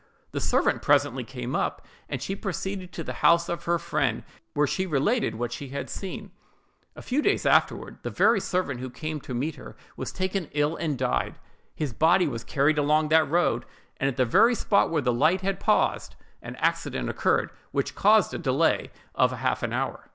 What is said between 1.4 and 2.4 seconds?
up, and she